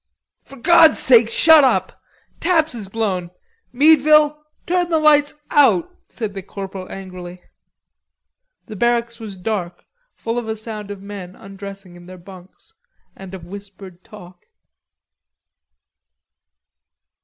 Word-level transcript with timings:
"For 0.41 0.55
God's 0.55 0.97
sake 0.97 1.29
shut 1.29 1.63
up. 1.63 2.01
Taps 2.39 2.73
has 2.73 2.87
blown. 2.87 3.29
Meadville, 3.71 4.43
turn 4.65 4.89
the 4.89 4.97
lights 4.97 5.35
out!" 5.51 5.95
said 6.07 6.33
the 6.33 6.41
corporal 6.41 6.91
angrily. 6.91 7.43
The 8.65 8.75
barracks 8.75 9.19
was 9.19 9.37
dark, 9.37 9.85
full 10.15 10.39
of 10.39 10.47
a 10.47 10.57
sound 10.57 10.89
of 10.89 11.03
men 11.03 11.35
undressing 11.35 11.95
in 11.95 12.07
their 12.07 12.17
bunks, 12.17 12.73
and 13.15 13.35
of 13.35 13.45
whispered 13.45 14.03
talk. 14.03 14.47